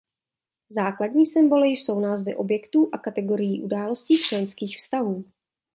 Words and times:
Základní 0.69 1.25
symboly 1.25 1.67
jsou 1.69 1.99
názvy 1.99 2.35
objektů 2.35 2.89
a 2.93 2.97
kategorií 2.97 3.61
událostí 3.63 4.17
členských 4.17 4.77
vztahů. 4.77 5.25